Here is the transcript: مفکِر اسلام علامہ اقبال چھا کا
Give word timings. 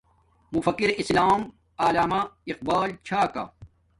مفکِر 0.51 0.89
اسلام 0.97 1.41
علامہ 1.87 2.21
اقبال 2.47 2.89
چھا 3.03 3.25
کا 3.33 3.45